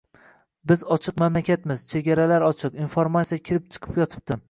Biz 0.71 0.81
ochiq 0.95 1.21
mamlakatmiz, 1.25 1.85
chegaralar 1.93 2.49
ochiq, 2.51 2.83
informatsiya 2.89 3.43
kirib-chiqib 3.47 4.05
yotibdi. 4.07 4.37